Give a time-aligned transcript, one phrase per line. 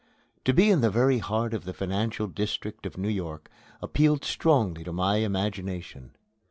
[0.45, 3.51] To be in the very heart of the financial district of New York
[3.83, 6.15] appealed strongly to my imagination.